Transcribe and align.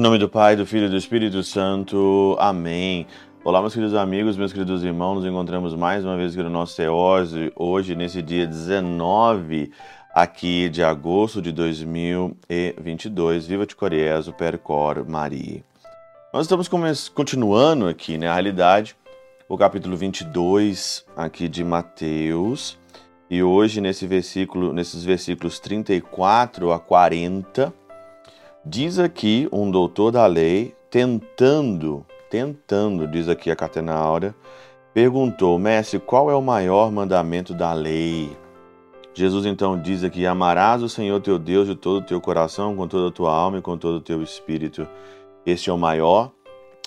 Em 0.00 0.02
nome 0.02 0.16
do 0.16 0.30
Pai, 0.30 0.56
do 0.56 0.64
Filho 0.64 0.86
e 0.86 0.88
do 0.88 0.96
Espírito 0.96 1.42
Santo. 1.42 2.34
Amém. 2.40 3.06
Olá, 3.44 3.60
meus 3.60 3.74
queridos 3.74 3.94
amigos, 3.94 4.34
meus 4.34 4.50
queridos 4.50 4.82
irmãos. 4.82 5.16
Nos 5.16 5.26
encontramos 5.26 5.74
mais 5.74 6.06
uma 6.06 6.16
vez 6.16 6.32
aqui 6.32 6.42
no 6.42 6.48
nosso 6.48 6.74
Teose, 6.74 7.52
hoje, 7.54 7.94
nesse 7.94 8.22
dia 8.22 8.46
19 8.46 9.70
aqui 10.14 10.70
de 10.70 10.82
agosto 10.82 11.42
de 11.42 11.52
2022. 11.52 13.46
Viva 13.46 13.66
de 13.66 13.76
Coriezo, 13.76 14.32
Percor, 14.32 15.04
Maria. 15.06 15.62
Nós 16.32 16.46
estamos 16.46 16.66
continuando 17.10 17.86
aqui, 17.86 18.16
né, 18.16 18.26
a 18.26 18.32
realidade, 18.32 18.96
o 19.50 19.58
capítulo 19.58 19.98
22 19.98 21.04
aqui 21.14 21.46
de 21.46 21.62
Mateus. 21.62 22.78
E 23.28 23.42
hoje, 23.42 23.82
nesse 23.82 24.06
versículo, 24.06 24.72
nesses 24.72 25.04
versículos 25.04 25.60
34 25.60 26.72
a 26.72 26.80
40, 26.80 27.79
Diz 28.64 28.98
aqui 28.98 29.48
um 29.50 29.70
doutor 29.70 30.12
da 30.12 30.26
lei, 30.26 30.74
tentando, 30.90 32.04
tentando, 32.28 33.06
diz 33.06 33.26
aqui 33.26 33.50
a 33.50 33.56
Catena 33.56 33.94
Áurea, 33.94 34.34
perguntou, 34.92 35.58
mestre, 35.58 35.98
qual 35.98 36.30
é 36.30 36.34
o 36.34 36.42
maior 36.42 36.92
mandamento 36.92 37.54
da 37.54 37.72
lei? 37.72 38.30
Jesus 39.14 39.46
então 39.46 39.80
diz 39.80 40.04
aqui: 40.04 40.26
Amarás 40.26 40.82
o 40.82 40.90
Senhor 40.90 41.22
teu 41.22 41.38
Deus 41.38 41.68
de 41.68 41.74
todo 41.74 42.02
o 42.02 42.04
teu 42.04 42.20
coração, 42.20 42.76
com 42.76 42.86
toda 42.86 43.08
a 43.08 43.10
tua 43.10 43.34
alma 43.34 43.58
e 43.58 43.62
com 43.62 43.78
todo 43.78 43.96
o 43.96 44.00
teu 44.00 44.22
espírito. 44.22 44.86
Este 45.46 45.70
é 45.70 45.72
o 45.72 45.78
maior 45.78 46.30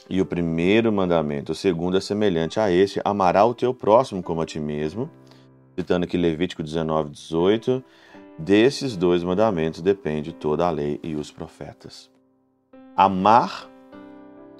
e 0.07 0.21
o 0.21 0.25
primeiro 0.27 0.93
mandamento. 0.93 1.53
O 1.53 1.55
segundo 1.55 1.97
é 1.97 2.01
semelhante 2.01 2.59
a 2.59 2.69
este: 2.69 3.01
amará 3.03 3.43
o 3.45 3.53
teu 3.55 3.73
próximo 3.73 4.21
como 4.21 4.41
a 4.41 4.45
ti 4.45 4.59
mesmo. 4.59 5.09
Citando 5.75 6.05
aqui 6.05 6.17
Levítico 6.17 6.61
19, 6.61 7.09
18. 7.09 7.83
Desses 8.37 8.97
dois 8.97 9.23
mandamentos 9.23 9.81
depende 9.81 10.33
toda 10.33 10.67
a 10.67 10.71
lei 10.71 10.99
e 11.03 11.15
os 11.15 11.31
profetas. 11.31 12.09
Amar 12.97 13.69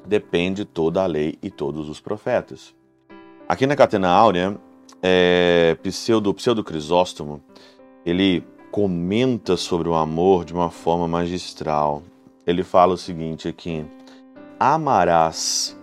depende 0.06 0.64
toda 0.64 1.04
a 1.04 1.08
lei 1.08 1.38
e 1.42 1.50
todos 1.50 1.90
os 1.90 2.00
profetas. 2.00 2.76
Aqui 3.50 3.66
na 3.66 3.76
Catena 3.76 4.10
Áurea, 4.10 4.58
é, 5.02 5.76
pseudo, 5.82 6.34
pseudo 6.34 6.64
Crisóstomo, 6.64 7.42
ele 8.06 8.46
comenta 8.72 9.58
sobre 9.58 9.90
o 9.90 9.96
amor 9.96 10.46
de 10.46 10.54
uma 10.54 10.70
forma 10.70 11.08
magistral. 11.08 12.04
Ele 12.46 12.64
fala 12.64 12.94
o 12.94 12.98
seguinte 12.98 13.48
aqui: 13.48 13.86
Amarás, 14.60 15.76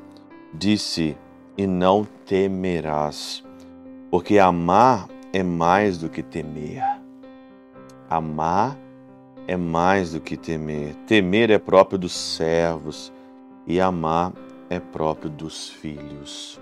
disse, 0.55 1.17
e 1.57 1.67
não 1.67 2.07
temerás, 2.25 3.45
porque 4.11 4.39
amar 4.39 5.09
é 5.33 5.43
mais 5.43 5.99
do 5.99 6.09
que 6.09 6.23
temer. 6.23 7.00
Amar 8.11 8.77
é 9.47 9.57
mais 9.57 10.15
do 10.15 10.21
que 10.21 10.37
temer. 10.37 10.97
Temer 11.07 11.49
é 11.49 11.61
próprio 11.61 11.97
dos 11.97 12.11
servos 12.13 13.13
e 13.69 13.81
amar 13.81 14.33
é 14.69 14.81
próprio 14.81 15.31
dos 15.31 15.71
filhos. 15.71 16.61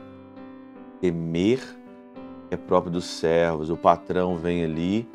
Temer 1.00 1.58
é 2.50 2.56
próprio 2.58 2.92
dos 2.92 3.06
servos. 3.06 3.70
O 3.70 3.78
patrão 3.78 4.36
vem 4.36 4.62
ali 4.62 5.08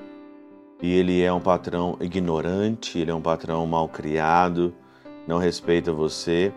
e 0.81 0.91
ele 0.91 1.21
é 1.21 1.31
um 1.31 1.39
patrão 1.39 1.99
ignorante, 2.01 2.97
ele 2.97 3.11
é 3.11 3.13
um 3.13 3.21
patrão 3.21 3.67
mal 3.67 3.87
criado, 3.87 4.73
não 5.27 5.37
respeita 5.37 5.93
você. 5.93 6.51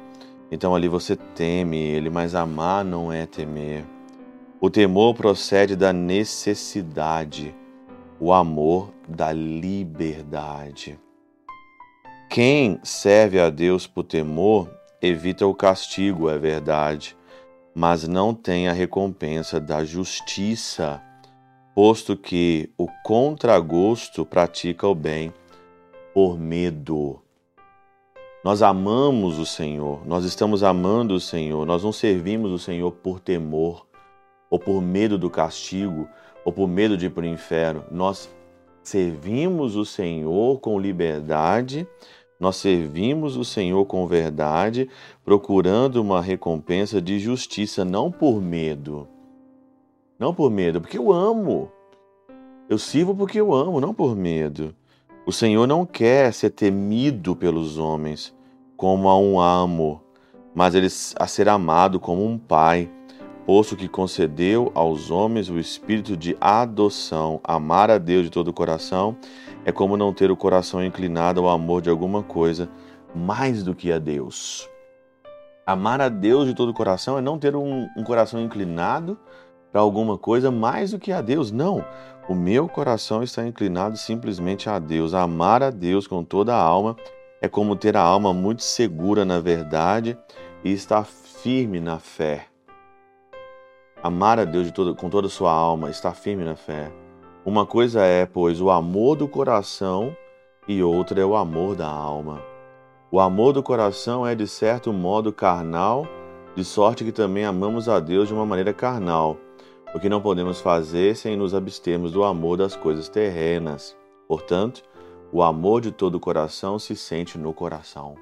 Então 0.51 0.75
ali 0.75 0.89
você 0.89 1.17
teme 1.17 1.77
ele, 1.77 2.09
mas 2.09 2.35
amar 2.35 2.83
não 2.83 3.13
é 3.13 3.27
temer. 3.27 3.85
O 4.59 4.71
temor 4.71 5.15
procede 5.15 5.77
da 5.77 5.93
necessidade 5.93 7.55
o 8.19 8.33
amor 8.33 8.93
da 9.09 9.33
liberdade. 9.33 10.99
Quem 12.29 12.81
serve 12.83 13.39
a 13.41 13.51
Deus 13.51 13.87
por 13.87 14.05
temor 14.05 14.71
evita 15.01 15.47
o 15.47 15.55
castigo, 15.55 16.29
é 16.29 16.39
verdade, 16.39 17.17
mas 17.75 18.09
não 18.09 18.35
tem 18.35 18.69
a 18.69 18.73
recompensa 18.73 19.61
da 19.61 19.85
justiça, 19.85 21.01
posto 21.75 22.17
que 22.17 22.71
o 22.77 22.89
contragosto 23.05 24.25
pratica 24.25 24.89
o 24.89 24.95
bem 24.95 25.33
por 26.13 26.39
medo. 26.39 27.23
Nós 28.43 28.63
amamos 28.63 29.39
o 29.39 29.47
Senhor, 29.47 30.07
nós 30.07 30.25
estamos 30.25 30.63
amando 30.63 31.15
o 31.15 31.21
Senhor, 31.21 31.67
nós 31.67 31.85
não 31.85 31.93
servimos 31.93 32.51
o 32.53 32.59
Senhor 32.59 32.93
por 32.93 33.21
temor 33.21 33.86
ou 34.51 34.59
por 34.59 34.81
medo 34.81 35.19
do 35.19 35.31
castigo, 35.31 36.09
ou 36.45 36.53
por 36.53 36.69
medo 36.69 36.97
de 36.97 37.07
ir 37.07 37.11
para 37.11 37.25
o 37.25 37.27
inferno. 37.27 37.85
Nós 37.91 38.31
servimos 38.83 39.75
o 39.75 39.85
Senhor 39.85 40.61
com 40.61 40.79
liberdade, 40.79 41.87
nós 42.39 42.57
servimos 42.57 43.37
o 43.37 43.45
Senhor 43.45 43.85
com 43.87 44.07
verdade, 44.07 44.89
procurando 45.25 45.97
uma 45.97 46.21
recompensa 46.21 47.01
de 47.01 47.19
justiça, 47.19 47.85
não 47.85 48.11
por 48.11 48.41
medo. 48.41 49.09
Não 50.19 50.33
por 50.33 50.51
medo, 50.51 50.81
porque 50.81 50.99
eu 50.99 51.13
amo. 51.13 51.71
Eu 52.69 52.79
sirvo 52.79 53.15
porque 53.15 53.41
eu 53.41 53.53
amo, 53.53 53.81
não 53.81 53.93
por 53.93 54.15
medo. 54.15 54.75
O 55.27 55.33
Senhor 55.33 55.67
não 55.67 55.85
quer 55.85 56.33
ser 56.33 56.51
temido 56.51 57.35
pelos 57.35 57.79
homens 57.79 58.35
como 58.77 59.09
a 59.09 59.19
um 59.19 59.41
amo, 59.41 60.01
mas 60.55 60.75
ele 60.75 60.89
a 61.19 61.27
ser 61.27 61.49
amado 61.49 61.99
como 61.99 62.25
um 62.25 62.39
pai 62.39 62.91
posto 63.47 63.77
que 63.77 63.87
concedeu 63.87 64.73
aos 64.75 65.09
homens 65.09 65.49
o 65.49 65.57
espírito 65.57 66.17
de 66.17 66.37
adoção. 66.41 67.41
Amar 67.45 67.93
a 67.93 67.97
Deus 67.97 68.25
de 68.25 68.31
todo 68.31 68.49
o 68.49 68.53
coração 68.53 69.17
é 69.65 69.71
como 69.71 69.97
não 69.97 70.13
ter 70.13 70.33
o 70.33 70.37
coração 70.37 70.85
inclinado 70.85 71.41
ao 71.41 71.49
amor 71.49 71.81
de 71.81 71.89
alguma 71.89 72.25
coisa 72.25 72.69
mais 73.15 73.63
do 73.63 73.73
que 73.73 73.93
a 73.93 74.01
Deus. 74.01 74.69
Amar 75.65 76.01
a 76.01 76.09
Deus 76.09 76.49
de 76.49 76.55
todo 76.55 76.71
o 76.71 76.75
coração 76.75 77.17
é 77.17 77.21
não 77.21 77.39
ter 77.39 77.55
um, 77.55 77.89
um 77.97 78.03
coração 78.03 78.41
inclinado 78.41 79.17
para 79.71 79.81
alguma 79.81 80.19
coisa 80.19 80.51
mais 80.51 80.91
do 80.91 80.99
que 80.99 81.13
a 81.13 81.21
Deus. 81.21 81.53
Não. 81.53 81.85
O 82.29 82.35
meu 82.35 82.69
coração 82.69 83.23
está 83.23 83.47
inclinado 83.47 83.97
simplesmente 83.97 84.69
a 84.69 84.81
Deus. 84.81 85.15
Amar 85.15 85.63
a 85.63 85.71
Deus 85.71 86.09
com 86.09 86.25
toda 86.25 86.53
a 86.53 86.61
alma 86.61 86.97
é 87.41 87.47
como 87.47 87.77
ter 87.77 87.97
a 87.97 88.03
alma 88.03 88.35
muito 88.35 88.65
segura 88.65 89.25
na 89.25 89.39
verdade 89.39 90.19
e 90.65 90.73
estar 90.73 91.05
firme 91.05 91.79
na 91.79 92.01
fé 92.01 92.49
amar 94.03 94.39
a 94.39 94.45
Deus 94.45 94.67
de 94.67 94.73
todo, 94.73 94.95
com 94.95 95.09
toda 95.09 95.27
a 95.27 95.31
sua 95.31 95.53
alma, 95.53 95.91
estar 95.91 96.15
firme 96.15 96.45
na 96.45 96.55
fé. 96.55 96.93
Uma 97.45 97.65
coisa 97.65 98.03
é, 98.05 98.27
pois, 98.27 98.61
o 98.61 98.71
amor 98.71 99.17
do 99.17 99.29
coração 99.29 100.17
e 100.69 100.83
outra 100.83 101.21
é 101.21 101.25
o 101.25 101.37
amor 101.37 101.77
da 101.77 101.89
alma. 101.89 102.43
O 103.11 103.21
amor 103.21 103.53
do 103.53 103.63
coração 103.63 104.27
é, 104.27 104.35
de 104.35 104.47
certo 104.47 104.93
modo, 104.93 105.33
carnal, 105.33 106.07
de 106.55 106.65
sorte 106.65 107.05
que 107.05 107.13
também 107.13 107.45
amamos 107.45 107.89
a 107.89 108.01
Deus 108.01 108.29
de 108.29 108.35
uma 108.35 108.45
maneira 108.45 108.73
carnal, 108.73 109.37
o 109.95 110.01
que 110.01 110.09
não 110.09 110.21
podemos 110.21 110.61
fazer 110.61 111.17
sem 111.17 111.37
nos 111.37 111.55
abstermos 111.55 112.13
do 112.13 112.25
amor 112.25 112.57
das 112.57 112.75
coisas 112.75 113.09
terrenas. 113.09 113.97
Portanto, 114.27 114.83
o 115.33 115.43
amor 115.43 115.81
de 115.81 115.93
todo 115.93 116.17
o 116.17 116.21
coração 116.21 116.79
se 116.79 116.97
sente 116.97 117.39
no 117.39 117.53
coração. 117.53 118.17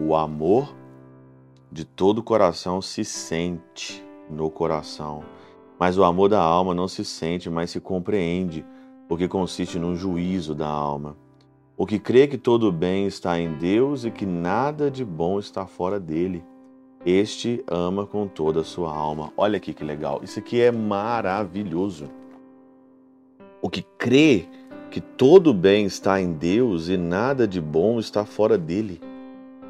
O 0.00 0.14
amor 0.16 0.74
de 1.70 1.84
todo 1.84 2.18
o 2.18 2.22
coração 2.22 2.82
se 2.82 3.04
sente 3.04 4.04
no 4.32 4.50
coração. 4.50 5.22
Mas 5.78 5.98
o 5.98 6.04
amor 6.04 6.28
da 6.28 6.40
alma 6.40 6.74
não 6.74 6.88
se 6.88 7.04
sente, 7.04 7.50
mas 7.50 7.70
se 7.70 7.80
compreende, 7.80 8.64
porque 9.08 9.28
consiste 9.28 9.78
no 9.78 9.94
juízo 9.94 10.54
da 10.54 10.68
alma. 10.68 11.16
O 11.76 11.86
que 11.86 11.98
crê 11.98 12.26
que 12.26 12.38
todo 12.38 12.70
bem 12.70 13.06
está 13.06 13.38
em 13.38 13.52
Deus 13.54 14.04
e 14.04 14.10
que 14.10 14.26
nada 14.26 14.90
de 14.90 15.04
bom 15.04 15.38
está 15.38 15.66
fora 15.66 15.98
dele, 15.98 16.44
este 17.04 17.64
ama 17.66 18.06
com 18.06 18.28
toda 18.28 18.60
a 18.60 18.64
sua 18.64 18.94
alma. 18.94 19.32
Olha 19.36 19.56
aqui 19.56 19.74
que 19.74 19.82
legal, 19.82 20.20
isso 20.22 20.38
aqui 20.38 20.60
é 20.60 20.70
maravilhoso. 20.70 22.08
O 23.60 23.68
que 23.68 23.82
crê 23.98 24.48
que 24.90 25.00
todo 25.00 25.54
bem 25.54 25.86
está 25.86 26.20
em 26.20 26.32
Deus 26.32 26.88
e 26.88 26.96
nada 26.96 27.48
de 27.48 27.60
bom 27.60 27.98
está 27.98 28.24
fora 28.24 28.58
dele. 28.58 29.00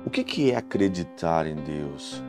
O 0.04 0.10
que, 0.10 0.24
que 0.24 0.50
é 0.50 0.56
acreditar 0.56 1.46
em 1.46 1.54
Deus? 1.54 2.20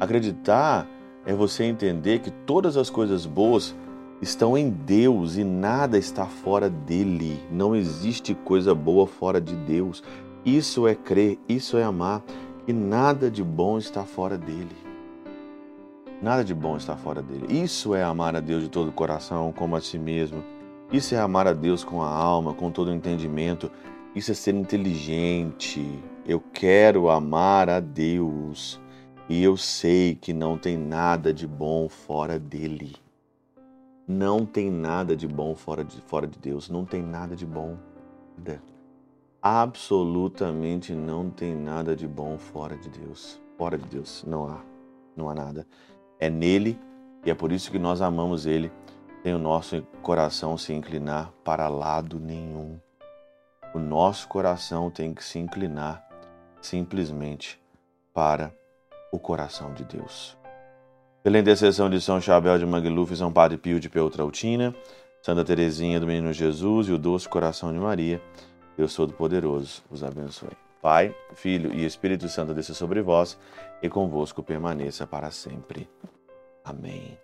Acreditar 0.00 0.88
é 1.26 1.32
você 1.34 1.64
entender 1.64 2.20
que 2.20 2.30
todas 2.30 2.76
as 2.76 2.90
coisas 2.90 3.26
boas 3.26 3.74
estão 4.20 4.56
em 4.56 4.70
Deus 4.70 5.36
e 5.36 5.44
nada 5.44 5.98
está 5.98 6.26
fora 6.26 6.68
dele. 6.68 7.40
Não 7.50 7.74
existe 7.74 8.34
coisa 8.34 8.74
boa 8.74 9.06
fora 9.06 9.40
de 9.40 9.54
Deus. 9.54 10.02
Isso 10.44 10.86
é 10.86 10.94
crer, 10.94 11.38
isso 11.48 11.76
é 11.76 11.82
amar, 11.82 12.22
e 12.66 12.72
nada 12.72 13.30
de 13.30 13.42
bom 13.42 13.78
está 13.78 14.04
fora 14.04 14.36
dele. 14.36 14.76
Nada 16.20 16.44
de 16.44 16.54
bom 16.54 16.76
está 16.76 16.96
fora 16.96 17.22
dele. 17.22 17.46
Isso 17.48 17.94
é 17.94 18.02
amar 18.02 18.36
a 18.36 18.40
Deus 18.40 18.62
de 18.62 18.68
todo 18.68 18.88
o 18.88 18.92
coração, 18.92 19.52
como 19.52 19.76
a 19.76 19.80
si 19.80 19.98
mesmo. 19.98 20.42
Isso 20.92 21.14
é 21.14 21.18
amar 21.18 21.46
a 21.46 21.52
Deus 21.52 21.82
com 21.82 22.02
a 22.02 22.08
alma, 22.08 22.54
com 22.54 22.70
todo 22.70 22.88
o 22.88 22.94
entendimento. 22.94 23.70
Isso 24.14 24.30
é 24.30 24.34
ser 24.34 24.54
inteligente. 24.54 25.86
Eu 26.26 26.40
quero 26.52 27.10
amar 27.10 27.68
a 27.68 27.80
Deus 27.80 28.80
e 29.28 29.42
eu 29.42 29.56
sei 29.56 30.14
que 30.14 30.34
não 30.34 30.58
tem 30.58 30.76
nada 30.76 31.32
de 31.32 31.46
bom 31.46 31.88
fora 31.88 32.38
dele. 32.38 32.94
Não 34.06 34.44
tem 34.44 34.70
nada 34.70 35.16
de 35.16 35.26
bom 35.26 35.54
fora 35.54 35.82
de, 35.82 35.98
fora 36.02 36.26
de 36.26 36.38
Deus. 36.38 36.68
Não 36.68 36.84
tem 36.84 37.02
nada 37.02 37.34
de 37.34 37.46
bom. 37.46 37.78
absolutamente 39.40 40.94
não 40.94 41.30
tem 41.30 41.54
nada 41.54 41.96
de 41.96 42.06
bom 42.06 42.36
fora 42.36 42.76
de 42.76 42.90
Deus. 42.90 43.40
Fora 43.56 43.78
de 43.78 43.86
Deus 43.86 44.22
não 44.26 44.46
há, 44.46 44.60
não 45.16 45.30
há 45.30 45.34
nada. 45.34 45.66
É 46.18 46.28
nele 46.28 46.78
e 47.24 47.30
é 47.30 47.34
por 47.34 47.50
isso 47.50 47.70
que 47.70 47.78
nós 47.78 48.02
amamos 48.02 48.44
ele. 48.44 48.70
Tem 49.22 49.34
o 49.34 49.38
nosso 49.38 49.82
coração 50.02 50.58
se 50.58 50.74
inclinar 50.74 51.32
para 51.42 51.66
lado 51.68 52.20
nenhum. 52.20 52.78
O 53.74 53.78
nosso 53.78 54.28
coração 54.28 54.90
tem 54.90 55.14
que 55.14 55.24
se 55.24 55.38
inclinar 55.38 56.06
simplesmente 56.60 57.58
para 58.12 58.52
o 59.14 59.18
coração 59.18 59.72
de 59.72 59.84
Deus. 59.84 60.36
Pela 61.22 61.38
intercessão 61.38 61.88
de 61.88 62.00
São 62.00 62.20
Chabel 62.20 62.58
de 62.58 62.66
Mangluf, 62.66 63.14
São 63.16 63.32
Padre 63.32 63.56
Pio 63.56 63.78
de 63.78 63.88
Peltrautina, 63.88 64.74
Santa 65.22 65.44
Teresinha 65.44 66.00
do 66.00 66.06
Menino 66.06 66.32
Jesus 66.32 66.88
e 66.88 66.92
o 66.92 66.98
doce 66.98 67.28
coração 67.28 67.72
de 67.72 67.78
Maria, 67.78 68.20
Deus 68.76 68.94
Todo-Poderoso 68.94 69.82
os 69.90 70.02
abençoe. 70.02 70.50
Pai, 70.82 71.14
Filho 71.34 71.72
e 71.72 71.84
Espírito 71.84 72.28
Santo 72.28 72.52
desça 72.52 72.74
sobre 72.74 73.00
vós 73.00 73.38
e 73.80 73.88
convosco 73.88 74.42
permaneça 74.42 75.06
para 75.06 75.30
sempre. 75.30 75.88
Amém. 76.64 77.16